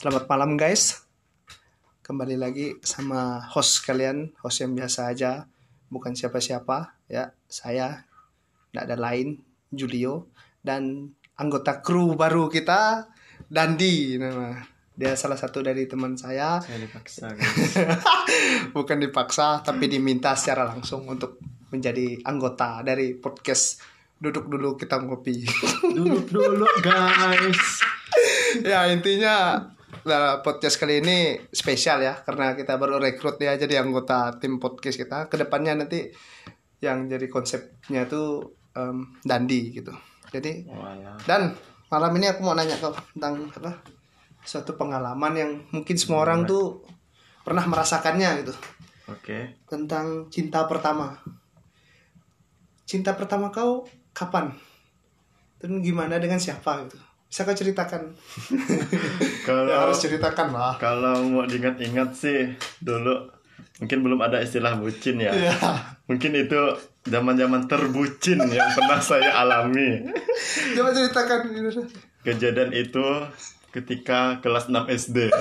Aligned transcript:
Selamat 0.00 0.32
malam 0.32 0.56
guys. 0.56 1.04
Kembali 2.00 2.40
lagi 2.40 2.72
sama 2.80 3.36
host 3.52 3.84
kalian, 3.84 4.32
host 4.40 4.64
yang 4.64 4.72
biasa 4.72 5.12
aja, 5.12 5.44
bukan 5.92 6.16
siapa-siapa 6.16 6.96
ya. 7.04 7.36
Saya 7.44 8.08
tidak 8.72 8.88
ada 8.88 8.96
lain, 8.96 9.44
Julio 9.68 10.32
dan 10.64 11.12
anggota 11.36 11.84
kru 11.84 12.16
baru 12.16 12.48
kita, 12.48 13.12
Dandi 13.44 14.16
nama. 14.16 14.56
Dia 14.96 15.20
salah 15.20 15.36
satu 15.36 15.60
dari 15.60 15.84
teman 15.84 16.16
saya. 16.16 16.64
Saya 16.64 16.80
dipaksa 16.80 17.28
guys. 17.36 17.76
bukan 18.72 19.04
dipaksa 19.04 19.60
tapi 19.60 19.84
diminta 19.84 20.32
secara 20.32 20.64
langsung 20.64 21.04
untuk 21.12 21.36
menjadi 21.68 22.24
anggota 22.24 22.80
dari 22.80 23.20
podcast 23.20 23.84
duduk 24.16 24.48
dulu 24.48 24.80
kita 24.80 24.96
ngopi 24.96 25.44
Duduk 25.92 26.32
dulu 26.32 26.64
guys. 26.80 27.84
ya 28.64 28.88
intinya 28.88 29.60
nah, 30.06 30.40
podcast 30.40 30.76
kali 30.80 31.00
ini 31.02 31.38
spesial 31.50 32.02
ya 32.02 32.14
karena 32.22 32.54
kita 32.54 32.76
baru 32.76 33.00
rekrut 33.00 33.36
dia 33.36 33.54
jadi 33.56 33.82
anggota 33.82 34.36
tim 34.38 34.62
podcast 34.62 34.96
kita 34.96 35.26
ke 35.26 35.36
depannya 35.38 35.84
nanti 35.84 36.10
yang 36.80 37.10
jadi 37.10 37.28
konsepnya 37.28 38.08
tuh 38.08 38.56
em, 38.76 39.16
Dandi 39.20 39.74
gitu 39.74 39.92
jadi 40.30 40.64
Walah. 40.70 41.18
dan 41.26 41.52
malam 41.90 42.12
ini 42.16 42.30
aku 42.30 42.40
mau 42.46 42.54
nanya 42.54 42.78
kau 42.78 42.94
tentang 43.14 43.50
apa 43.50 43.82
suatu 44.46 44.78
pengalaman 44.78 45.32
yang 45.36 45.50
mungkin 45.74 45.96
semua 45.98 46.24
orang 46.24 46.48
tuh 46.48 46.80
pernah 47.44 47.66
merasakannya 47.66 48.46
gitu 48.46 48.54
Oke. 49.10 49.58
tentang 49.66 50.30
cinta 50.30 50.64
pertama. 50.70 51.18
Cinta 52.86 53.14
pertama 53.18 53.50
kau 53.50 53.86
kapan? 54.14 54.54
Dan 55.58 55.82
gimana 55.82 56.22
dengan 56.22 56.38
siapa 56.38 56.86
gitu? 56.86 56.98
Bisa 57.30 57.46
kau 57.46 57.54
ceritakan? 57.54 58.10
Kalau 59.46 59.62
Ya, 59.64 59.76
harus 59.80 59.98
ceritakan 59.98 60.50
lah. 60.50 60.74
kalau 60.76 61.22
mau 61.24 61.46
diingat-ingat 61.46 62.10
sih 62.12 62.50
dulu 62.78 63.30
mungkin 63.78 64.02
belum 64.02 64.18
ada 64.18 64.42
istilah 64.42 64.74
bucin 64.74 65.16
ya. 65.16 65.30
Iya. 65.30 65.54
Mungkin 66.04 66.34
itu 66.36 66.58
zaman-zaman 67.02 67.64
terbucin 67.64 68.42
yang 68.50 68.66
pernah 68.70 68.98
saya 68.98 69.30
alami. 69.36 70.10
Coba 70.74 70.90
ceritakan. 70.90 71.38
Kejadian 72.20 72.74
itu 72.74 73.06
ketika 73.70 74.42
kelas 74.42 74.66
6 74.66 74.90
SD. 74.90 75.18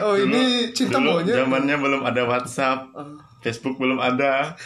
Oh 0.00 0.16
ini 0.16 0.72
cinta 0.72 0.96
dulu 0.96 1.20
monyet. 1.20 1.36
zamannya 1.36 1.76
belum 1.76 2.00
ada 2.00 2.24
WhatsApp, 2.24 2.88
Oh. 2.96 3.20
Facebook 3.44 3.76
belum 3.76 4.00
ada. 4.00 4.56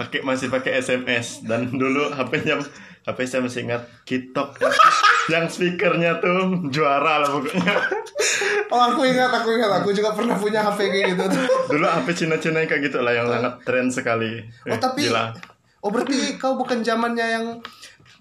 Pakai 0.00 0.24
masih 0.24 0.48
pakai 0.48 0.80
SMS 0.80 1.44
dan 1.44 1.68
dulu 1.68 2.08
HP-nya 2.08 2.56
HP 3.04 3.18
saya 3.28 3.44
masih 3.44 3.68
ingat 3.68 3.84
Kitok 4.04 4.56
yang 5.30 5.46
speakernya 5.46 6.18
tuh 6.18 6.66
juara 6.68 7.22
lah 7.22 7.30
pokoknya. 7.30 7.74
Oh 8.70 8.78
aku 8.78 9.02
ingat, 9.02 9.34
aku 9.34 9.50
ingat. 9.50 9.82
Aku 9.82 9.90
juga 9.90 10.14
pernah 10.14 10.38
punya 10.38 10.62
HP 10.62 10.78
kayak 10.86 11.06
gitu. 11.10 11.24
Dulu 11.66 11.82
HP 11.82 12.06
Cina-Cina 12.14 12.62
kayak 12.62 12.86
gitu 12.86 13.02
lah 13.02 13.10
yang 13.10 13.26
sangat 13.26 13.54
tren 13.66 13.90
sekali. 13.90 14.46
Oh 14.62 14.70
Eh, 14.70 14.78
tapi, 14.78 15.10
gila. 15.10 15.34
oh 15.82 15.90
berarti 15.90 16.38
kau 16.38 16.54
bukan 16.54 16.78
zamannya 16.80 17.26
yang 17.26 17.46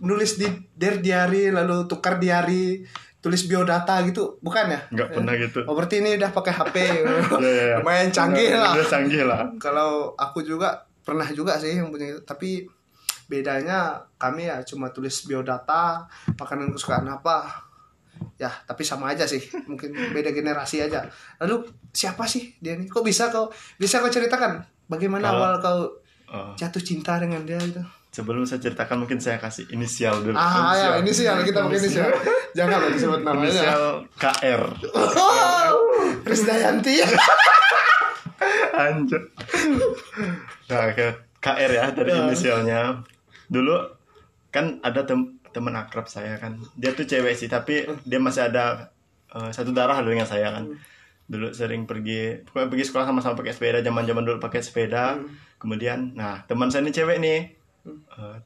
nulis 0.02 0.42
di 0.42 0.50
der 0.74 1.06
diary 1.06 1.54
lalu 1.54 1.86
tukar 1.86 2.18
diary 2.18 2.82
tulis 3.20 3.46
biodata 3.46 4.02
gitu 4.02 4.42
bukan 4.42 4.74
ya? 4.74 4.80
Nggak 4.90 5.10
pernah 5.14 5.34
gitu. 5.38 5.60
Oh 5.70 5.78
berarti 5.78 6.02
ini 6.02 6.18
udah 6.18 6.32
pakai 6.34 6.54
HP 6.56 6.76
Ya, 6.98 7.06
ya, 7.38 7.64
ya. 7.70 7.76
lumayan 7.78 8.10
canggih 8.10 8.50
lah. 8.58 8.74
Udah 8.74 8.88
canggih 8.90 9.24
lah. 9.30 9.42
Kalau 9.62 10.18
aku 10.18 10.42
juga 10.42 10.82
pernah 11.06 11.30
juga 11.30 11.62
sih 11.62 11.78
yang 11.78 11.94
punya 11.94 12.10
itu, 12.10 12.22
tapi 12.26 12.66
bedanya 13.30 13.94
kami 14.18 14.50
ya 14.50 14.60
cuma 14.66 14.90
tulis 14.90 15.24
biodata, 15.24 16.10
makanan 16.34 16.74
kesukaan 16.74 17.06
apa. 17.06 17.70
Ya, 18.36 18.52
tapi 18.66 18.84
sama 18.84 19.14
aja 19.14 19.24
sih. 19.24 19.40
Mungkin 19.64 19.94
beda 20.12 20.34
generasi 20.34 20.82
aja. 20.82 21.06
Lalu 21.40 21.64
siapa 21.92 22.26
sih 22.26 22.58
dia 22.58 22.76
nih? 22.76 22.90
Kok 22.90 23.06
bisa 23.06 23.30
kau 23.30 23.48
bisa 23.78 24.02
kau 24.02 24.10
ceritakan 24.10 24.60
bagaimana 24.88 25.30
Kalau- 25.30 25.40
awal 25.40 25.54
kau 25.60 25.80
Oh, 26.30 26.54
jatuh 26.54 26.78
cinta 26.78 27.18
dengan 27.18 27.42
dia 27.42 27.58
itu? 27.58 27.82
sebelum 28.10 28.46
saya 28.46 28.62
ceritakan 28.62 29.02
mungkin 29.02 29.18
saya 29.18 29.38
kasih 29.38 29.66
inisial 29.70 30.22
dulu. 30.22 30.34
Ah, 30.34 30.74
ya, 30.74 30.88
ini 31.02 31.10
sih 31.10 31.26
yang 31.26 31.42
kita 31.42 31.62
pakai 31.62 31.78
inisial. 31.78 32.06
Jangan 32.58 32.78
lah 32.86 32.90
disebut 32.90 33.22
namanya. 33.26 33.50
Inisial 33.50 33.84
KR. 34.14 34.62
Oh, 34.94 35.74
Krisdayanti. 36.22 37.02
Anjir. 38.82 39.22
Nah, 40.70 40.86
KR 41.40 41.72
ya 41.72 41.86
dari 41.92 42.12
Ya. 42.12 42.18
inisialnya. 42.26 42.82
Dulu 43.50 43.76
kan 44.50 44.78
ada 44.82 45.04
tem 45.04 45.38
teman 45.50 45.74
akrab 45.74 46.06
saya 46.06 46.38
kan. 46.38 46.62
Dia 46.78 46.94
tuh 46.94 47.06
cewek 47.06 47.34
sih, 47.34 47.50
tapi 47.50 47.86
dia 48.06 48.20
masih 48.22 48.48
ada 48.48 48.94
eh, 49.34 49.50
satu 49.50 49.74
darah 49.74 50.00
dengan 50.06 50.26
saya 50.26 50.54
kan. 50.54 50.70
Dulu 51.30 51.54
sering 51.54 51.86
pergi, 51.86 52.42
pokoknya 52.46 52.70
pergi 52.70 52.86
sekolah 52.90 53.06
sama-sama 53.06 53.38
pakai 53.38 53.54
sepeda. 53.54 53.82
Zaman-zaman 53.82 54.24
dulu 54.26 54.38
pakai 54.42 54.62
sepeda. 54.62 55.18
Kemudian, 55.58 56.14
nah 56.18 56.42
teman 56.46 56.70
saya 56.70 56.86
ini 56.86 56.94
cewek 56.94 57.18
nih, 57.20 57.40
eh, 57.90 58.38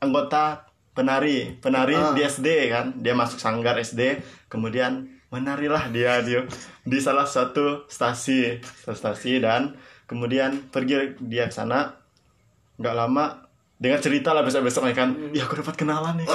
anggota 0.00 0.68
penari, 0.92 1.56
penari 1.60 1.96
Ah. 1.96 2.12
di 2.16 2.24
SD 2.24 2.72
kan. 2.72 2.96
Dia 3.00 3.12
masuk 3.12 3.36
sanggar 3.36 3.76
SD, 3.76 4.20
kemudian 4.48 5.08
menarilah 5.28 5.90
dia 5.90 6.22
dia 6.22 6.46
di 6.86 6.98
salah 7.02 7.26
satu 7.26 7.84
stasi, 7.90 8.62
stasi 8.86 9.42
dan 9.42 9.74
kemudian 10.06 10.70
pergi 10.70 11.18
dia 11.20 11.50
ke 11.50 11.54
sana. 11.54 11.92
Nggak 12.80 12.94
lama 12.96 13.45
dengan 13.76 14.00
cerita 14.00 14.32
lah 14.32 14.40
besok 14.40 14.64
besoknya 14.64 14.96
kan, 14.96 15.12
ya 15.30 15.44
aku 15.44 15.60
dapat 15.60 15.76
kenalan 15.76 16.16
nih, 16.16 16.26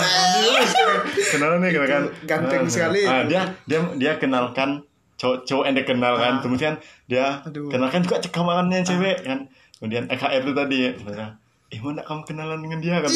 kenalan 1.32 1.58
nih 1.60 1.74
kan, 1.74 2.04
ganteng 2.24 2.64
Ah, 2.64 2.70
sekali. 2.70 3.02
ah, 3.02 3.26
dia 3.26 3.42
dia 3.66 3.82
dia 3.98 4.12
kenalkan 4.16 4.86
cowok 5.18 5.46
cowok 5.46 5.64
yang 5.66 5.76
dia 5.76 5.86
kenal 5.86 6.14
kan, 6.16 6.34
kemudian 6.40 6.74
dia 7.06 7.42
Aduh. 7.42 7.70
kenalkan 7.70 8.02
juga 8.02 8.22
cekamannya 8.22 8.86
cewek 8.86 9.26
kan, 9.26 9.50
kemudian 9.78 10.06
EKR 10.06 10.42
itu 10.42 10.54
tadi, 10.54 10.80
sebenarnya 10.94 11.30
eh 11.72 11.80
mana 11.80 12.04
kamu 12.04 12.28
kenalan 12.28 12.60
dengan 12.60 12.84
dia? 12.84 13.00
Kan? 13.00 13.08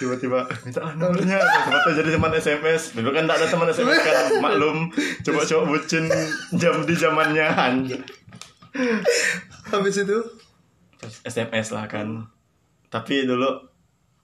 Tiba-tiba 0.00 0.48
minta 0.64 0.80
lah 0.80 0.96
nomornya. 0.96 1.36
Tiba-tiba 1.36 1.92
jadi 1.94 2.10
teman 2.16 2.32
SMS 2.32 2.82
dulu 2.96 3.12
kan 3.12 3.28
tak 3.28 3.44
ada 3.44 3.46
teman 3.46 3.68
SMS 3.68 4.00
kan. 4.00 4.16
Maklum 4.40 4.88
coba 5.20 5.40
coba 5.44 5.62
bucin 5.68 6.08
jam 6.56 6.80
di 6.82 6.96
zamannya 6.96 7.44
anjir 7.44 8.00
Habis 9.68 10.00
itu? 10.00 10.16
SMS 11.28 11.76
lah 11.76 11.84
kan 11.84 12.24
tapi 12.94 13.26
dulu 13.26 13.50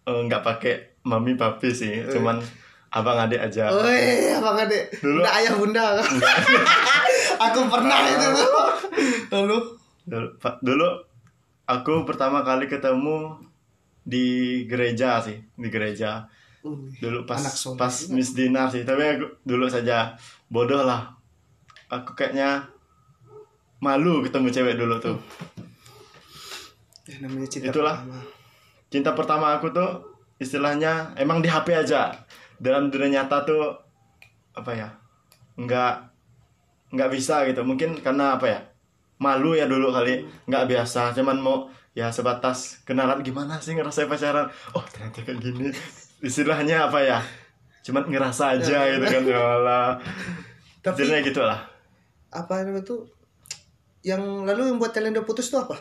eh, 0.04 0.20
nggak 0.22 0.40
pakai 0.40 0.74
mami 1.02 1.34
papi 1.34 1.68
sih 1.68 2.06
cuman 2.06 2.38
abang 2.90 3.18
adik 3.18 3.38
aja 3.40 3.66
Woi, 3.66 4.30
abang 4.32 4.54
adek. 4.56 4.94
Dulu- 4.96 5.22
Udah 5.22 5.34
ayah 5.36 5.54
bunda. 5.54 5.84
aku 7.44 7.60
pernah 7.66 7.98
itu. 8.04 8.28
Lalu 9.30 9.58
dulu, 10.02 10.28
pa- 10.36 10.58
dulu 10.60 10.88
aku 11.64 12.02
pertama 12.02 12.42
kali 12.42 12.66
ketemu 12.66 13.38
di 14.00 14.26
gereja 14.66 15.18
sih 15.18 15.38
di 15.54 15.68
gereja 15.68 16.26
dulu 16.98 17.24
pas 17.24 17.40
pas. 17.74 17.94
Miss 18.10 18.34
Dinar 18.34 18.68
sih 18.68 18.82
tapi 18.82 19.00
aku 19.06 19.38
dulu 19.40 19.64
saja 19.64 20.12
bodoh 20.46 20.82
lah 20.82 21.14
aku 21.86 22.12
kayaknya 22.12 22.66
malu 23.78 24.20
ketemu 24.20 24.50
cewek 24.50 24.74
dulu 24.74 24.98
tuh 24.98 25.16
ya, 27.06 27.16
namanya 27.18 27.46
cinta 27.46 27.70
Itulah. 27.70 28.02
pertama. 28.02 28.20
Cinta 28.90 29.14
pertama 29.14 29.54
aku 29.54 29.70
tuh 29.70 29.90
istilahnya 30.36 31.14
emang 31.16 31.40
di 31.40 31.48
HP 31.48 31.72
aja. 31.72 32.10
Dalam 32.60 32.92
dunia 32.92 33.22
nyata 33.22 33.46
tuh 33.46 33.72
apa 34.52 34.72
ya 34.74 34.88
nggak 35.56 35.94
nggak 36.92 37.10
bisa 37.14 37.46
gitu. 37.48 37.62
Mungkin 37.62 38.02
karena 38.02 38.36
apa 38.36 38.46
ya 38.46 38.60
malu 39.16 39.54
ya 39.54 39.64
dulu 39.64 39.88
kali 39.88 40.26
nggak 40.44 40.66
biasa. 40.66 41.14
Cuman 41.14 41.38
mau 41.38 41.70
ya 41.94 42.10
sebatas 42.10 42.82
kenalan 42.84 43.22
gimana 43.22 43.56
sih 43.58 43.72
ngerasa 43.72 44.04
pacaran? 44.04 44.50
Oh 44.74 44.84
ternyata 44.84 45.22
kayak 45.22 45.38
gini. 45.40 45.70
Istilahnya 46.20 46.90
apa 46.90 47.00
ya 47.00 47.18
cuman 47.80 48.12
ngerasa 48.12 48.60
aja 48.60 48.92
gitu 48.92 49.06
kan 49.08 49.22
ya 49.24 49.40
Allah. 49.40 49.96
Tapi- 50.84 51.04
Jadinya 51.04 51.20
gitu 51.24 51.40
lah 51.44 51.60
Apa 52.30 52.62
namanya 52.62 52.84
tuh? 52.84 53.08
Yang 54.00 54.22
lalu 54.46 54.70
yang 54.70 54.78
buat 54.80 54.94
kalian 54.94 55.12
udah 55.12 55.26
putus 55.26 55.50
tuh 55.52 55.60
apa? 55.60 55.76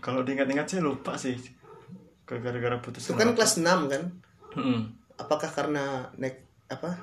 Eh, 0.00 0.02
kalau 0.02 0.24
diingat-ingat 0.24 0.64
saya 0.64 0.80
lupa 0.80 1.12
sih 1.20 1.36
gara-gara 2.24 2.80
putus 2.80 3.04
Itu 3.04 3.18
kan 3.18 3.36
kelas 3.36 3.60
6 3.60 3.90
kan? 3.92 4.02
Mm-mm. 4.56 4.88
Apakah 5.20 5.52
karena 5.52 6.08
naik 6.16 6.40
apa? 6.72 6.96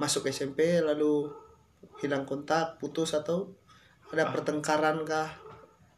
Masuk 0.00 0.24
SMP 0.32 0.80
lalu 0.80 1.28
hilang 2.00 2.24
kontak, 2.24 2.80
putus 2.80 3.12
atau 3.12 3.52
ada 4.08 4.32
pertengkaran 4.32 5.04
kah? 5.04 5.28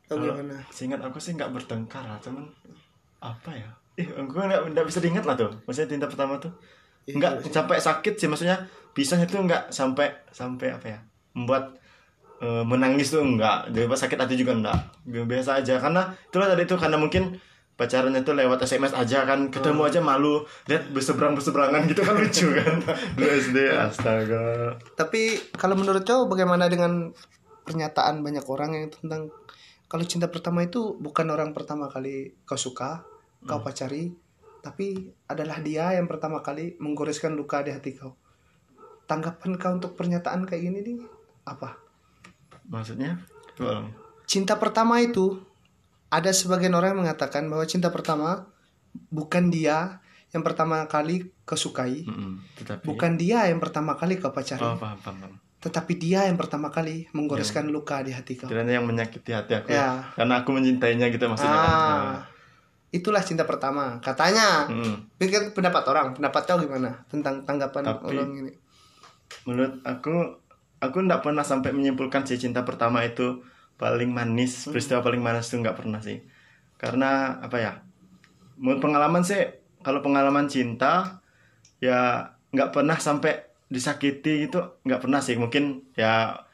Atau 0.08 0.18
Kalau 0.18 0.34
gimana? 0.34 0.58
seingat 0.74 0.98
aku 0.98 1.22
sih 1.22 1.38
nggak 1.38 1.54
bertengkar 1.54 2.02
lah, 2.02 2.18
cuman 2.18 2.48
apa 3.22 3.50
ya? 3.54 3.70
Ih, 4.00 4.08
aku 4.10 4.32
nggak 4.34 4.74
nggak 4.74 4.86
bisa 4.90 4.98
diingat 4.98 5.22
lah 5.28 5.36
tuh. 5.38 5.52
Maksudnya 5.68 5.94
cinta 5.94 6.08
pertama 6.10 6.40
tuh 6.42 6.50
Iya, 7.06 7.14
nggak 7.20 7.32
sampai 7.52 7.78
sakit 7.78 8.14
sih, 8.16 8.28
maksudnya 8.32 8.58
pisahnya 8.96 9.28
tuh 9.28 9.44
nggak 9.44 9.70
sampai 9.70 10.10
sampai 10.34 10.72
apa 10.72 10.86
ya? 10.88 10.98
Membuat 11.36 11.76
eh, 12.40 12.64
menangis 12.64 13.12
tuh 13.12 13.22
enggak, 13.22 13.70
jadi 13.70 13.86
pas 13.86 14.00
sakit 14.00 14.18
hati 14.18 14.34
juga 14.40 14.52
enggak. 14.56 14.78
Biasa 15.06 15.60
aja. 15.60 15.78
Karena 15.78 16.08
itulah 16.10 16.48
tadi 16.48 16.64
tuh 16.64 16.80
karena 16.80 16.96
mungkin 16.96 17.36
pacarannya 17.80 18.20
tuh 18.20 18.36
lewat 18.36 18.64
SMS 18.64 18.92
aja 18.92 19.24
kan. 19.28 19.48
Ketemu 19.48 19.80
aja 19.84 20.00
malu. 20.00 20.44
Lihat 20.68 20.92
berseberang 20.92 21.32
berseberangan 21.36 21.88
gitu 21.88 22.04
kan 22.04 22.16
lucu 22.16 22.48
kan. 22.52 22.76
Dulu 23.16 23.28
SD 23.28 23.58
astaga. 23.72 24.76
Tapi 24.96 25.52
kalau 25.56 25.76
menurut 25.76 26.04
cowok 26.04 26.32
bagaimana 26.32 26.68
dengan 26.68 27.12
pernyataan 27.64 28.24
banyak 28.24 28.44
orang 28.48 28.70
yang 28.74 28.86
tentang 28.90 29.30
kalau 29.90 30.06
cinta 30.06 30.30
pertama 30.30 30.62
itu 30.62 30.94
bukan 31.02 31.26
orang 31.34 31.50
pertama 31.50 31.90
kali 31.90 32.38
kau 32.46 32.54
suka, 32.54 33.02
kau 33.42 33.58
pacari, 33.58 34.14
tapi 34.62 35.10
adalah 35.26 35.58
dia 35.58 35.98
yang 35.98 36.06
pertama 36.06 36.44
kali 36.46 36.78
menggoreskan 36.78 37.34
luka 37.34 37.66
di 37.66 37.74
hati 37.74 37.98
kau. 37.98 38.14
Tanggapan 39.10 39.58
kau 39.58 39.74
untuk 39.74 39.98
pernyataan 39.98 40.46
kayak 40.46 40.62
gini 40.62 40.78
nih 40.86 40.98
apa? 41.42 41.89
Maksudnya 42.70 43.18
Coba 43.52 43.82
ulang. 43.82 43.86
Cinta 44.24 44.54
pertama 44.56 45.02
itu 45.02 45.42
ada 46.08 46.30
sebagian 46.30 46.72
orang 46.72 46.94
yang 46.94 47.00
mengatakan 47.04 47.46
bahwa 47.46 47.66
cinta 47.66 47.90
pertama 47.90 48.46
bukan 49.10 49.50
dia 49.50 49.98
yang 50.30 50.40
pertama 50.40 50.86
kali 50.86 51.26
kau 51.42 51.58
sukai, 51.58 52.06
Mm-mm. 52.06 52.38
tetapi 52.54 52.86
bukan 52.86 53.18
dia 53.18 53.50
yang 53.50 53.58
pertama 53.58 53.98
kali 53.98 54.14
kau 54.16 54.30
pacari, 54.30 54.62
oh 54.62 54.78
paham 54.78 54.94
paham, 54.96 55.16
paham. 55.18 55.34
tetapi 55.58 55.98
dia 55.98 56.30
yang 56.30 56.38
pertama 56.38 56.70
kali 56.70 57.10
menggoreskan 57.10 57.66
luka 57.66 57.98
di 58.00 58.14
hati 58.14 58.38
kau. 58.38 58.46
kiranya 58.46 58.78
yang 58.78 58.86
menyakiti 58.86 59.34
hati 59.34 59.58
aku 59.58 59.74
Ya. 59.74 60.06
karena 60.14 60.40
aku 60.40 60.54
mencintainya 60.54 61.10
gitu 61.10 61.26
maksudnya 61.26 61.50
kan. 61.52 61.74
Ah, 61.74 62.18
itulah 62.90 63.18
cinta 63.20 63.42
pertama 63.42 63.98
katanya. 63.98 64.70
Mm. 64.70 64.94
Ini 65.18 65.26
kan 65.26 65.42
pendapat 65.50 65.82
orang, 65.86 66.06
pendapat 66.14 66.42
kau 66.46 66.58
gimana 66.58 67.02
tentang 67.06 67.42
tanggapan 67.42 67.82
Tapi- 67.84 68.06
orang 68.08 68.30
ini? 68.36 68.52
menurut 69.42 69.78
aku 69.82 70.14
aku 70.80 70.96
nggak 71.04 71.22
pernah 71.22 71.44
sampai 71.44 71.76
menyimpulkan 71.76 72.24
si 72.24 72.40
cinta 72.40 72.64
pertama 72.64 73.04
itu 73.04 73.44
paling 73.76 74.12
manis 74.12 74.68
peristiwa 74.68 75.04
paling 75.04 75.20
manis 75.20 75.52
itu 75.52 75.60
nggak 75.60 75.76
pernah 75.76 76.00
sih. 76.00 76.24
Karena 76.80 77.36
apa 77.40 77.56
ya 77.60 77.72
menurut 78.56 78.80
pengalaman 78.80 79.22
sih 79.24 79.40
kalau 79.84 80.00
pengalaman 80.00 80.48
cinta 80.48 81.20
ya 81.80 82.32
nggak 82.52 82.72
pernah 82.72 82.96
sampai 82.96 83.48
disakiti 83.70 84.48
itu 84.48 84.58
nggak 84.84 85.00
pernah 85.04 85.20
sih. 85.20 85.36
Mungkin 85.36 85.92
ya 85.96 86.44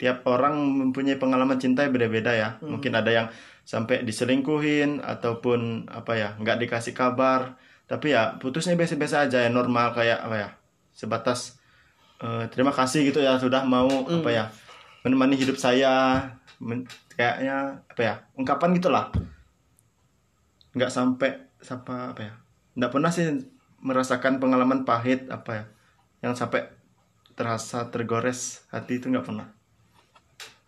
tiap 0.00 0.26
orang 0.26 0.58
mempunyai 0.58 1.20
pengalaman 1.20 1.60
cinta 1.60 1.84
yang 1.84 1.92
beda-beda 1.92 2.32
ya. 2.32 2.48
Mungkin 2.64 2.92
ada 2.96 3.12
yang 3.12 3.26
sampai 3.64 4.04
diselingkuhin 4.04 5.00
ataupun 5.00 5.88
apa 5.88 6.12
ya 6.16 6.28
nggak 6.40 6.68
dikasih 6.68 6.96
kabar. 6.96 7.60
Tapi 7.84 8.16
ya 8.16 8.40
putusnya 8.40 8.76
biasa-biasa 8.80 9.28
aja 9.28 9.44
ya 9.44 9.50
normal 9.52 9.92
kayak 9.92 10.24
apa 10.24 10.36
ya 10.36 10.48
sebatas 10.96 11.60
eh, 12.22 12.44
terima 12.52 12.70
kasih 12.70 13.10
gitu 13.10 13.18
ya 13.24 13.40
sudah 13.40 13.66
mau 13.66 13.88
apa 14.06 14.30
ya 14.30 14.44
menemani 15.02 15.34
hidup 15.34 15.58
saya 15.58 16.22
Men- 16.62 16.86
kayaknya 17.14 17.82
apa 17.86 18.00
ya 18.00 18.14
ungkapan 18.38 18.78
gitulah. 18.78 19.10
Nggak 20.74 20.90
sampai 20.90 21.30
sampai 21.58 22.14
apa 22.14 22.20
ya 22.22 22.34
nggak 22.74 22.92
pernah 22.92 23.10
sih 23.10 23.26
merasakan 23.84 24.42
pengalaman 24.42 24.82
pahit 24.82 25.30
apa 25.30 25.50
ya 25.54 25.64
yang 26.24 26.34
sampai 26.34 26.66
terasa 27.34 27.90
tergores 27.90 28.64
hati 28.70 28.98
itu 29.02 29.10
nggak 29.10 29.26
pernah. 29.26 29.48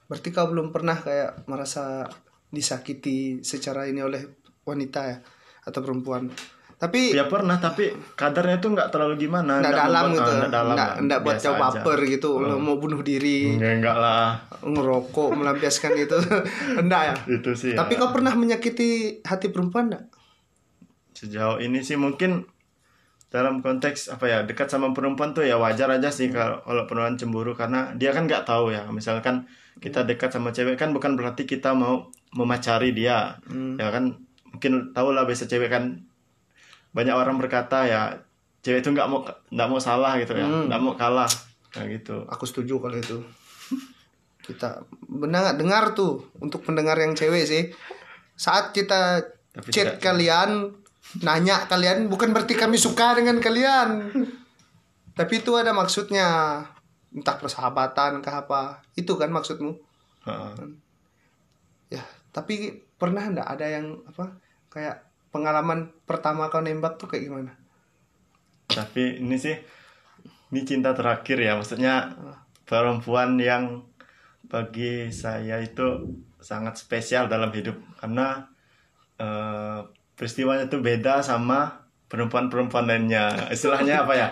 Berarti 0.06 0.28
kau 0.30 0.46
belum 0.46 0.70
pernah 0.70 0.94
kayak 0.98 1.48
merasa 1.50 2.06
disakiti 2.50 3.42
secara 3.42 3.90
ini 3.90 4.02
oleh 4.02 4.22
wanita 4.62 5.00
ya 5.10 5.18
atau 5.66 5.80
perempuan. 5.82 6.30
Tapi 6.76 7.16
ya 7.16 7.24
pernah 7.24 7.56
tapi 7.56 7.88
kadarnya 8.12 8.60
itu 8.60 8.68
nggak 8.68 8.92
terlalu 8.92 9.16
gimana 9.16 9.64
nggak 9.64 9.72
dalam 9.72 10.12
membuat- 10.12 10.12
gitu, 10.12 10.28
ah, 10.28 10.36
nggak 10.36 10.52
dalam 10.52 10.76
nggak 11.08 11.20
buat 11.24 11.38
aja. 11.40 11.50
baper 11.56 11.98
gitu, 12.04 12.30
mau 12.36 12.76
bunuh 12.76 13.00
diri, 13.00 13.56
enggak 13.56 13.80
enggak 13.80 13.96
lah. 13.96 14.36
Ngerokok, 14.60 15.28
melampiaskan 15.40 15.96
itu, 16.04 16.20
enggak 16.76 17.02
ya. 17.08 17.14
itu 17.32 17.50
sih 17.56 17.72
ya. 17.72 17.80
Tapi 17.80 17.96
kau 17.96 18.12
pernah 18.12 18.36
menyakiti 18.36 19.24
hati 19.24 19.48
perempuan 19.48 19.88
enggak? 19.88 20.04
sejauh 21.16 21.56
ini 21.64 21.80
sih 21.80 21.96
mungkin 21.96 22.44
dalam 23.32 23.64
konteks 23.64 24.12
apa 24.12 24.28
ya 24.28 24.38
dekat 24.44 24.68
sama 24.68 24.92
perempuan 24.92 25.32
tuh 25.32 25.48
ya 25.48 25.56
wajar 25.56 25.88
aja 25.88 26.12
sih 26.12 26.28
kalau 26.28 26.60
kalau 26.60 26.84
perempuan 26.84 27.16
cemburu 27.16 27.56
karena 27.56 27.96
dia 27.96 28.12
kan 28.12 28.28
nggak 28.28 28.44
tahu 28.44 28.68
ya. 28.68 28.84
Misalkan 28.92 29.48
kita 29.80 30.04
dekat 30.04 30.28
sama 30.28 30.52
cewek 30.52 30.76
kan 30.76 30.92
bukan 30.92 31.16
berarti 31.16 31.48
kita 31.48 31.72
mau 31.72 32.12
memacari 32.36 32.92
dia. 32.92 33.40
Ya 33.80 33.88
kan 33.88 34.20
mungkin 34.52 34.92
tahu 34.92 35.16
lah 35.16 35.24
biasa 35.24 35.48
cewek 35.48 35.72
kan 35.72 36.04
banyak 36.96 37.12
orang 37.12 37.36
berkata 37.36 37.84
ya 37.84 38.16
cewek 38.64 38.80
itu 38.80 38.88
nggak 38.90 39.06
mau 39.06 39.20
nggak 39.52 39.68
mau 39.68 39.76
salah 39.78 40.16
gitu 40.16 40.32
ya 40.32 40.48
nggak 40.48 40.80
mau 40.80 40.96
kalah 40.96 41.28
kayak 41.68 42.00
gitu 42.00 42.24
Aku 42.26 42.48
setuju 42.48 42.80
kalau 42.80 42.96
itu. 42.96 43.20
Kita 44.40 44.80
benar 45.04 45.58
dengar 45.58 45.92
tuh 45.92 46.32
untuk 46.38 46.62
pendengar 46.62 46.96
yang 46.96 47.12
cewek 47.12 47.44
sih. 47.44 47.62
Saat 48.32 48.70
kita 48.70 49.20
Tapi 49.52 49.68
chat 49.68 49.98
tidak- 49.98 50.00
kalian, 50.00 50.70
nanya 51.20 51.66
kalian 51.66 52.06
bukan 52.06 52.30
berarti 52.30 52.54
kami 52.54 52.78
suka 52.78 53.12
dengan 53.12 53.42
kalian. 53.42 54.06
Tapi 55.12 55.42
itu 55.42 55.52
ada 55.52 55.74
maksudnya. 55.74 56.62
Entah 57.10 57.36
persahabatan 57.36 58.22
kah 58.22 58.46
apa. 58.46 58.86
Itu 58.94 59.18
kan 59.18 59.34
maksudmu. 59.34 59.72
Heeh. 60.24 60.54
Ya, 61.90 62.04
tapi 62.30 62.86
pernah 62.96 63.26
ndak 63.26 63.48
ada 63.50 63.66
yang 63.66 63.98
apa? 64.06 64.30
Kayak 64.70 65.02
pengalaman 65.34 65.92
pertama 66.08 66.48
kau 66.48 66.62
nembak 66.64 66.96
tuh 66.96 67.10
kayak 67.10 67.28
gimana? 67.28 67.52
tapi 68.66 69.22
ini 69.22 69.36
sih 69.38 69.56
ini 70.52 70.60
cinta 70.66 70.92
terakhir 70.92 71.38
ya. 71.40 71.56
Maksudnya 71.58 72.12
perempuan 72.66 73.38
yang 73.40 73.86
bagi 74.46 75.10
saya 75.10 75.58
itu 75.58 76.16
sangat 76.38 76.78
spesial 76.78 77.26
dalam 77.26 77.50
hidup. 77.50 77.74
Karena 77.98 78.46
eh, 79.18 79.80
peristiwanya 80.14 80.70
itu 80.70 80.78
beda 80.78 81.24
sama 81.24 81.88
perempuan-perempuan 82.06 82.86
lainnya. 82.86 83.34
Istilahnya 83.54 84.06
apa 84.06 84.14
ya? 84.14 84.28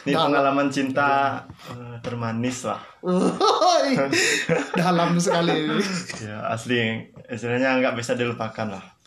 Ini 0.00 0.16
Dalam. 0.16 0.32
pengalaman 0.32 0.68
cinta 0.70 1.42
eh, 1.66 1.96
termanis 2.00 2.68
lah. 2.68 2.80
Dalam 4.78 5.18
sekali. 5.18 5.66
ya 6.26 6.46
asli. 6.46 7.10
Istilahnya 7.26 7.80
nggak 7.82 7.98
bisa 7.98 8.14
dilupakan 8.14 8.78
lah 8.78 8.99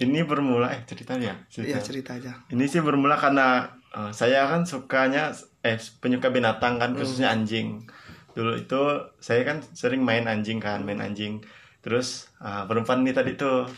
ini 0.00 0.24
bermula 0.24 0.72
eh 0.72 0.80
cerita 0.88 1.20
ya 1.20 1.36
Iya 1.52 1.78
cerita 1.84 2.16
aja. 2.16 2.32
Ini 2.48 2.64
sih 2.64 2.80
bermula 2.80 3.20
karena 3.20 3.68
eh, 3.92 4.10
saya 4.16 4.48
kan 4.48 4.64
sukanya 4.64 5.36
eh 5.60 5.76
penyuka 6.00 6.32
binatang 6.32 6.80
kan 6.80 6.96
khususnya 6.96 7.28
anjing. 7.28 7.84
Dulu 8.32 8.56
itu 8.56 8.82
saya 9.20 9.44
kan 9.44 9.60
sering 9.76 10.00
main 10.00 10.24
anjing 10.24 10.56
kan, 10.56 10.80
main 10.80 11.04
anjing. 11.04 11.44
Terus 11.84 12.32
ah, 12.40 12.64
perempuan 12.64 13.04
ini 13.04 13.12
tadi 13.12 13.36
tuh 13.36 13.68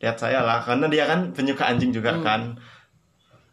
lihat 0.00 0.16
saya 0.16 0.40
lah 0.40 0.64
karena 0.64 0.88
dia 0.88 1.04
kan 1.04 1.36
penyuka 1.36 1.68
anjing 1.68 1.92
juga 1.92 2.16
kan. 2.24 2.56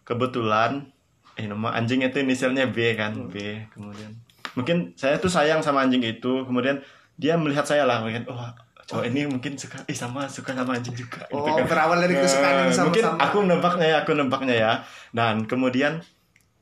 Kebetulan 0.07 0.87
eh 1.35 1.51
nama 1.51 1.75
anjing 1.75 1.99
itu 1.99 2.23
inisialnya 2.23 2.71
B 2.71 2.95
kan, 2.95 3.27
B. 3.27 3.59
Kemudian 3.75 4.15
mungkin 4.55 4.95
saya 4.95 5.19
tuh 5.19 5.27
sayang 5.27 5.59
sama 5.59 5.83
anjing 5.83 5.99
itu, 5.99 6.47
kemudian 6.47 6.79
dia 7.19 7.35
melihat 7.35 7.67
saya 7.67 7.83
lah 7.83 7.99
mungkin 7.99 8.23
oh 8.31 8.39
cowok 8.85 9.05
ini 9.05 9.25
mungkin 9.25 9.53
suka 9.55 9.81
eh 9.83 9.93
sama 9.93 10.25
suka 10.27 10.53
sama 10.53 10.73
anjing 10.73 10.93
juga 10.95 11.25
Oh, 11.27 11.41
gitu 11.41 11.51
kan. 11.55 11.65
berawal 11.65 11.97
dari 11.99 12.15
kesukaan 12.15 12.53
yang 12.55 12.69
Nah, 12.69 12.83
mungkin 12.85 13.03
sama-sama. 13.03 13.25
aku 13.25 13.37
nebaknya 13.43 13.87
ya 13.87 13.97
aku 13.99 14.11
nebaknya 14.13 14.55
ya 14.55 14.71
dan 15.11 15.35
kemudian 15.43 16.05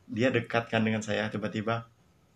dia 0.06 0.30
dekatkan 0.30 0.82
dengan 0.82 1.00
saya 1.00 1.28
tiba-tiba 1.28 1.88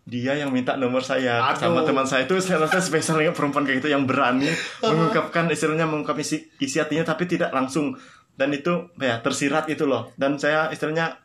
dia 0.03 0.33
yang 0.33 0.49
minta 0.49 0.75
nomor 0.75 0.99
saya 1.01 1.39
Aduh. 1.41 1.59
sama 1.61 1.79
teman 1.83 2.03
saya 2.03 2.23
itu 2.23 2.35
saya 2.37 2.59
rasa 2.59 2.79
spesial 2.79 3.15
banget 3.17 3.31
perempuan 3.33 3.63
kayak 3.63 3.79
gitu 3.79 3.89
yang 3.89 4.03
berani 4.03 4.47
mengungkapkan 4.83 5.47
istilahnya 5.47 5.83
mengungkap 5.83 6.15
isi, 6.17 6.47
isi 6.57 6.77
hatinya 6.77 7.03
tapi 7.05 7.23
tidak 7.25 7.51
langsung 7.51 7.95
dan 8.33 8.51
itu 8.51 8.71
ya 8.95 9.19
tersirat 9.19 9.67
itu 9.67 9.83
loh 9.83 10.11
dan 10.13 10.35
saya 10.35 10.67
istilahnya 10.67 11.19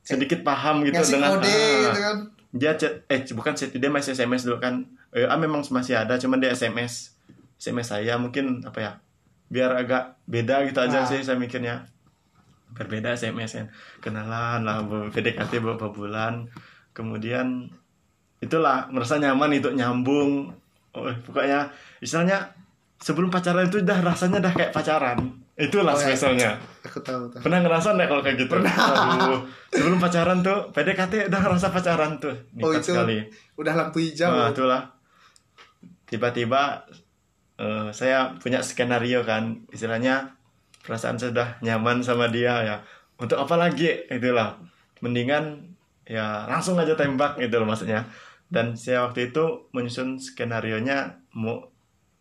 sedikit 0.00 0.40
paham 0.40 0.82
gitu 0.82 0.94
Ngasih 0.94 1.12
dengan 1.14 1.30
kode 1.32 1.48
ah, 1.48 1.56
gitu 1.56 1.88
kan. 1.98 2.16
dia 2.50 2.72
chat 2.74 2.92
eh 3.06 3.20
bukan 3.30 3.52
chat 3.54 3.72
dia 3.72 3.88
masih 3.88 4.12
SMS 4.12 4.44
dulu 4.44 4.56
kan 4.58 4.84
eh, 5.10 5.24
ah 5.24 5.36
memang 5.36 5.64
masih 5.64 5.94
ada 5.94 6.14
cuman 6.14 6.36
dia 6.38 6.48
SMS 6.50 7.13
SMS 7.64 7.88
saya 7.90 8.14
mungkin 8.14 8.60
apa 8.60 8.78
ya 8.78 8.92
biar 9.46 9.72
agak 9.74 10.20
beda 10.24 10.64
gitu 10.64 10.78
aja 10.78 11.00
Ah. 11.00 11.06
sih 11.06 11.20
saya 11.20 11.36
mikirnya 11.36 11.80
berbeda 12.70 13.12
SMS 13.12 13.54
kan 13.54 13.66
kenalan 14.00 14.60
lah 14.60 14.82
PDKT 15.08 15.58
beberapa 15.58 15.88
bulan 15.88 16.44
kemudian 16.90 17.70
itulah 18.38 18.84
merasa 18.88 19.16
nyaman 19.16 19.54
itu 19.54 19.70
nyambung 19.70 20.52
oh, 20.92 21.08
pokoknya 21.22 21.70
istilahnya 21.98 22.52
sebelum 22.98 23.28
pacaran 23.28 23.64
itu 23.64 23.78
udah 23.78 23.98
rasanya 24.02 24.42
udah 24.42 24.52
kayak 24.52 24.70
pacaran 24.70 25.18
itulah 25.54 25.94
Oh, 25.94 25.96
ya. 25.96 26.10
spesialnya 26.10 26.50
Aku 26.82 26.98
tahu 26.98 27.30
tahu. 27.30 27.40
pernah 27.40 27.62
ngerasa 27.62 27.94
nggak 27.94 28.08
kalau 28.08 28.22
kayak 28.22 28.36
gitu 28.36 28.50
Pernah. 28.50 28.74
sebelum 29.70 29.98
pacaran 29.98 30.38
tuh 30.42 30.58
PDKT 30.68 31.30
udah 31.30 31.40
ngerasa 31.40 31.66
pacaran 31.70 32.12
tuh 32.18 32.34
Oh 32.58 32.68
nikmat 32.68 32.82
itu 32.82 32.90
sekali 32.90 33.18
udah 33.54 33.72
lampu 33.72 34.02
hijau. 34.02 34.28
Nah, 34.28 34.50
itulah. 34.50 34.82
Tiba-tiba 36.04 36.84
eh, 37.60 37.88
saya 37.94 38.34
punya 38.38 38.60
skenario 38.60 39.22
kan, 39.22 39.64
istilahnya 39.70 40.34
perasaan 40.84 41.16
saya 41.16 41.30
sudah 41.32 41.48
nyaman 41.64 42.04
sama 42.04 42.28
dia 42.28 42.60
ya. 42.64 42.76
Untuk 43.16 43.38
apa 43.38 43.54
lagi? 43.56 44.06
Itulah. 44.10 44.58
Mendingan 45.02 45.74
ya 46.04 46.48
langsung 46.48 46.76
aja 46.80 46.96
tembak 46.96 47.40
gitu 47.40 47.60
loh 47.60 47.68
maksudnya. 47.68 48.06
Dan 48.48 48.76
saya 48.76 49.08
waktu 49.08 49.32
itu 49.32 49.68
menyusun 49.72 50.20
skenario 50.20 50.78
nya 50.78 51.18
mau 51.34 51.68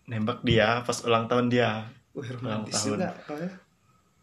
nembak 0.07 0.43
dia 0.43 0.81
pas 0.83 0.97
ulang 1.05 1.27
tahun 1.27 1.47
dia. 1.51 1.87
Wih, 2.13 2.29
ulang 2.45 2.69
tahun. 2.69 2.97
juga 3.01 3.09
ya. 3.41 3.49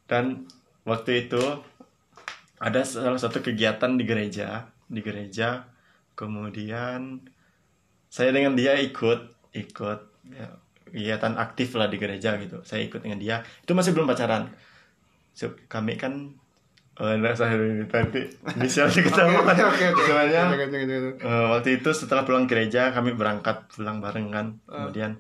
dan 0.06 0.46
waktu 0.86 1.26
itu 1.26 1.42
ada 2.62 2.86
salah 2.86 3.18
satu 3.18 3.42
kegiatan 3.42 3.98
di 3.98 4.06
gereja 4.06 4.70
di 4.86 5.02
gereja 5.02 5.66
kemudian 6.14 7.24
saya 8.10 8.30
dengan 8.30 8.54
dia 8.54 8.78
ikut 8.78 9.34
ikut 9.54 10.00
ya, 10.30 10.50
kegiatan 10.90 11.34
aktif 11.38 11.78
lah 11.78 11.86
di 11.86 11.96
gereja 11.96 12.36
gitu. 12.36 12.60
Saya 12.62 12.84
ikut 12.84 13.00
dengan 13.00 13.18
dia. 13.18 13.42
Itu 13.62 13.72
masih 13.72 13.94
belum 13.94 14.10
pacaran. 14.10 14.50
So, 15.32 15.54
kami 15.70 15.94
kan 15.94 16.34
oh, 16.98 17.08
enggak 17.08 17.38
saya 17.38 17.56
nanti 17.56 18.28
bisa 18.60 18.84
ketahuan 18.92 19.46
Oke, 19.46 19.62
oke, 19.64 19.84
oke. 19.94 20.02
Soalnya. 20.04 20.42
Eh, 20.52 21.44
waktu 21.48 21.80
itu 21.80 21.90
setelah 21.94 22.26
pulang 22.26 22.44
gereja 22.44 22.90
kami 22.92 23.14
berangkat 23.14 23.70
pulang 23.72 24.02
bareng 24.02 24.28
kan. 24.28 24.46
Kemudian 24.66 25.16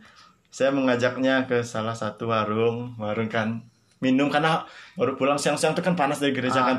saya 0.50 0.74
mengajaknya 0.74 1.46
ke 1.46 1.62
salah 1.62 1.94
satu 1.94 2.28
warung 2.28 2.98
warung 2.98 3.30
kan. 3.30 3.64
Minum 4.02 4.28
karena 4.28 4.64
baru 4.96 5.14
pulang 5.14 5.36
siang-siang 5.36 5.76
itu 5.76 5.84
kan 5.84 5.94
panas 5.94 6.18
dari 6.18 6.34
gereja 6.34 6.60
Ah. 6.60 6.66
kan. 6.74 6.78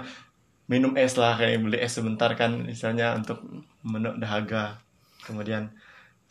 Minum 0.69 0.95
es 0.95 1.19
lah 1.19 1.35
kayak 1.35 1.59
beli 1.63 1.77
es 1.79 1.95
sebentar 1.95 2.31
kan 2.35 2.63
misalnya 2.63 3.15
untuk 3.17 3.41
menuk 3.83 4.19
dahaga. 4.19 4.79
Kemudian 5.25 5.71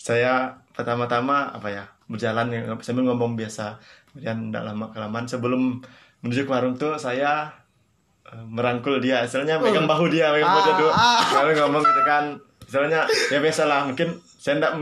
saya 0.00 0.56
pertama-tama 0.72 1.52
apa 1.52 1.68
ya 1.68 1.84
berjalan 2.10 2.50
ya, 2.50 2.60
sambil 2.82 3.06
ngomong 3.06 3.38
biasa. 3.38 3.78
Kemudian 4.10 4.50
tidak 4.50 4.62
lama 4.66 4.90
kelamaan 4.90 5.26
sebelum 5.30 5.78
menuju 6.26 6.42
ke 6.44 6.50
warung 6.50 6.74
tuh 6.74 6.98
saya 6.98 7.54
eh, 8.26 8.44
merangkul 8.44 8.98
dia. 8.98 9.22
Istilahnya 9.22 9.62
megang 9.62 9.86
bahu 9.86 10.10
dia 10.10 10.34
megang 10.34 10.50
bahu 10.50 10.62
dia 10.66 10.74
dulu. 10.74 10.90
Ah, 10.90 11.22
lalu 11.40 11.50
ngomong 11.62 11.82
gitu 11.86 12.02
kan. 12.02 12.24
Misalnya 12.66 13.06
ya 13.30 13.38
biasalah 13.38 13.86
mungkin 13.86 14.18
saya 14.22 14.58
tidak 14.58 14.72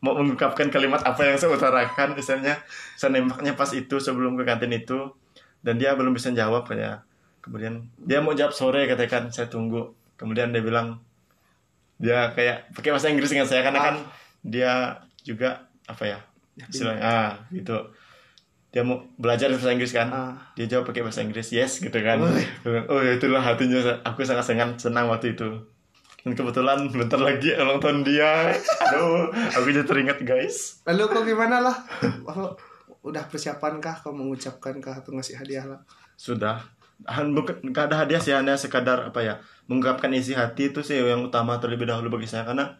mau 0.00 0.14
mengungkapkan 0.16 0.72
kalimat 0.72 1.04
apa 1.04 1.28
yang 1.28 1.36
saya 1.36 1.52
utarakan. 1.52 2.16
Misalnya 2.16 2.56
saya 2.96 3.12
nembaknya 3.12 3.52
pas 3.52 3.68
itu 3.76 4.00
sebelum 4.00 4.40
ke 4.40 4.48
kantin 4.48 4.72
itu 4.72 5.12
dan 5.60 5.76
dia 5.76 5.92
belum 5.92 6.16
bisa 6.16 6.32
jawab 6.32 6.64
ya. 6.72 7.04
Kemudian 7.44 7.84
dia 8.00 8.24
mau 8.24 8.32
jawab 8.32 8.56
sore 8.56 8.88
katakan 8.88 9.28
saya 9.28 9.52
tunggu. 9.52 9.92
Kemudian 10.16 10.50
dia 10.50 10.64
bilang 10.64 11.04
dia 12.00 12.32
kayak 12.32 12.72
pakai 12.72 12.90
bahasa 12.94 13.12
Inggris 13.12 13.28
dengan 13.28 13.44
saya 13.44 13.60
karena 13.66 13.80
kan 13.82 13.96
dia 14.40 15.02
juga 15.26 15.66
apa 15.90 16.04
ya 16.06 16.18
istilahnya 16.66 17.02
ah 17.06 17.32
gitu. 17.54 17.78
Dia 18.68 18.84
mau 18.84 19.00
belajar 19.16 19.48
bahasa 19.48 19.72
Inggris 19.72 19.96
kan? 19.96 20.12
Ah. 20.12 20.36
dia 20.52 20.68
jawab 20.68 20.92
pakai 20.92 21.00
bahasa 21.00 21.24
Inggris 21.24 21.54
yes 21.54 21.80
gitu 21.80 21.94
kan. 22.02 22.20
Oh 22.90 23.00
ya 23.00 23.16
itulah 23.16 23.40
hatinya 23.40 23.80
aku 24.04 24.26
sangat 24.26 24.44
senang 24.44 24.76
senang 24.76 25.06
waktu 25.06 25.38
itu. 25.38 25.48
Dan 26.26 26.34
kebetulan 26.34 26.90
bentar 26.90 27.16
lagi 27.16 27.54
ulang 27.54 27.80
tahun 27.80 28.04
dia. 28.04 28.52
Aduh 28.90 29.32
aku 29.32 29.72
jadi 29.72 29.86
teringat 29.88 30.20
guys. 30.26 30.82
Lalu 30.84 31.02
kau 31.08 31.22
gimana 31.24 31.62
lah? 31.62 31.76
Oh, 32.28 32.52
udah 33.08 33.24
persiapan 33.30 33.80
kah? 33.80 33.96
Kau 34.04 34.12
mengucapkan 34.12 34.76
kah 34.82 35.00
atau 35.00 35.16
ngasih 35.16 35.38
hadiah 35.40 35.64
lah? 35.64 35.80
sudah. 36.18 36.66
Bukan 37.06 37.70
nggak 37.70 37.94
ada 37.94 37.96
hadiah 38.04 38.18
sih 38.18 38.34
hanya 38.34 38.58
sekadar 38.58 39.14
apa 39.14 39.22
ya 39.22 39.34
mengungkapkan 39.70 40.10
isi 40.10 40.34
hati 40.34 40.74
itu 40.74 40.82
sih 40.82 40.98
yang 40.98 41.30
utama 41.30 41.62
terlebih 41.62 41.86
dahulu 41.86 42.18
bagi 42.18 42.26
saya. 42.26 42.42
Karena 42.42 42.74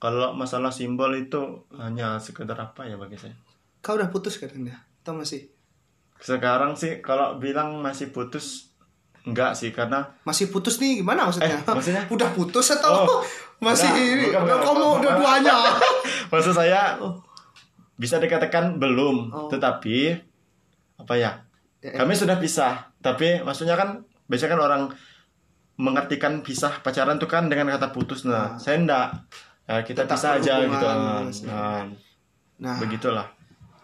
kalau 0.00 0.32
masalah 0.32 0.72
simbol 0.72 1.12
itu 1.12 1.38
hanya 1.76 2.16
sekedar 2.16 2.56
apa 2.56 2.82
ya 2.82 2.96
bagi 2.96 3.14
saya 3.14 3.36
Kau 3.78 3.96
udah 3.96 4.08
putus 4.08 4.36
kan 4.36 4.52
ya? 4.60 4.76
Atau 5.00 5.14
masih? 5.14 5.48
sekarang 6.18 6.74
sih 6.74 7.00
kalau 7.00 7.36
bilang 7.36 7.80
masih 7.80 8.08
putus 8.08 8.76
enggak 9.22 9.52
sih 9.52 9.72
karena 9.72 10.04
Masih 10.20 10.48
putus 10.48 10.76
nih 10.76 11.00
gimana 11.00 11.24
maksudnya? 11.24 11.56
Eh, 11.56 11.64
maksudnya? 11.66 12.02
udah 12.14 12.28
putus 12.32 12.72
atau 12.72 13.08
Oh, 13.08 13.20
masih 13.58 13.88
enggak, 13.88 14.40
bukan, 14.40 14.76
udah 14.76 15.00
dua-duanya? 15.00 15.56
maksud 16.32 16.52
saya 16.52 17.00
bisa 17.94 18.16
dikatakan 18.16 18.76
belum 18.76 19.28
Oh. 19.28 19.48
tetapi 19.48 20.16
apa 20.96 21.14
ya 21.14 21.32
Ya, 21.80 21.96
kami 21.96 22.12
sudah 22.12 22.36
pisah 22.36 22.92
tapi 23.00 23.40
maksudnya 23.40 23.72
kan 23.72 24.04
biasanya 24.28 24.52
kan 24.52 24.60
orang 24.60 24.82
mengartikan 25.76 26.44
pisah 26.44 26.84
pacaran 26.84 27.16
tuh 27.16 27.24
kan 27.24 27.48
dengan 27.48 27.72
kata 27.72 27.88
putus 27.88 28.28
nah 28.28 28.60
saya 28.60 28.76
enggak 28.76 29.08
ya, 29.70 29.86
kita 29.86 30.02
Tetap 30.02 30.18
pisah 30.18 30.32
aja 30.42 30.54
gitu 30.66 30.86
Mas. 30.86 31.38
nah, 31.46 31.86
Nah, 32.60 32.76
begitulah 32.76 33.30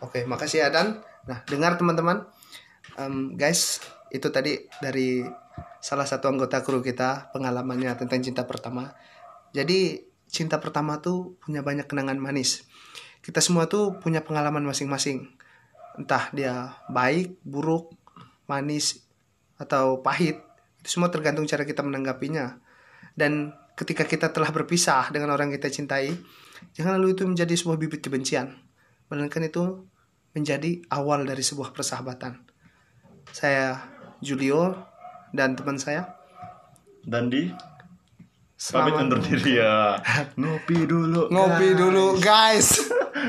Oke, 0.04 0.28
makasih 0.28 0.60
ya 0.60 0.68
Dan. 0.68 1.00
Nah, 1.24 1.40
dengar 1.48 1.80
teman-teman, 1.80 2.28
Em, 2.96 3.36
guys, 3.36 3.84
itu 4.08 4.24
tadi 4.32 4.56
dari 4.80 5.20
salah 5.84 6.08
satu 6.08 6.32
anggota 6.32 6.64
kru 6.64 6.80
kita 6.80 7.28
pengalamannya 7.36 7.92
tentang 8.00 8.24
cinta 8.24 8.48
pertama. 8.48 8.96
Jadi 9.52 10.00
cinta 10.32 10.56
pertama 10.56 11.02
tuh 11.04 11.36
punya 11.44 11.60
banyak 11.60 11.84
kenangan 11.84 12.16
manis. 12.16 12.64
Kita 13.20 13.44
semua 13.44 13.68
tuh 13.68 14.00
punya 14.00 14.24
pengalaman 14.24 14.64
masing-masing. 14.64 15.28
Entah 16.00 16.32
dia 16.32 16.72
baik, 16.88 17.36
buruk, 17.44 17.92
manis, 18.48 19.04
atau 19.60 20.00
pahit. 20.00 20.40
Itu 20.80 20.96
semua 20.96 21.12
tergantung 21.12 21.44
cara 21.44 21.68
kita 21.68 21.84
menanggapinya. 21.84 22.56
Dan 23.12 23.52
ketika 23.76 24.08
kita 24.08 24.32
telah 24.32 24.48
berpisah 24.50 25.12
dengan 25.12 25.30
orang 25.36 25.52
yang 25.52 25.60
kita 25.60 25.70
cintai, 25.70 26.16
jangan 26.72 26.96
lalu 26.96 27.12
itu 27.14 27.28
menjadi 27.28 27.52
sebuah 27.52 27.76
bibit 27.76 28.00
kebencian. 28.00 28.56
Melainkan 29.12 29.44
itu 29.44 29.86
menjadi 30.32 30.82
awal 30.90 31.28
dari 31.28 31.44
sebuah 31.44 31.70
persahabatan. 31.76 32.40
Saya 33.30 33.78
Julio 34.24 34.72
dan 35.36 35.52
teman 35.52 35.76
saya 35.76 36.16
dan 37.06 37.30
di 37.30 37.46
pamit 37.52 38.98
Selamat 38.98 39.04
undur 39.04 39.20
diri 39.22 39.62
ya 39.62 40.00
ngopi 40.40 40.88
dulu 40.88 41.28
ngopi 41.30 41.68
guys. 41.70 41.78
dulu 41.78 42.06
guys. 42.18 42.68